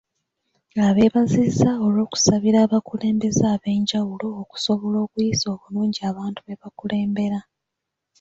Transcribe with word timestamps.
Abeebazizza 0.87 1.69
olw'okusabira 1.85 2.57
abakulembeze 2.65 3.43
ab'enjawulo 3.55 4.27
okusobola 4.41 4.97
okuyisa 5.05 5.45
obulungi 5.55 5.99
abantu 6.11 6.39
be 6.41 6.53
bakulembera. 6.61 7.39